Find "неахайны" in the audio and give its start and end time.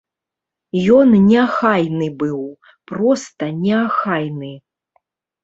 1.25-2.07, 3.61-4.53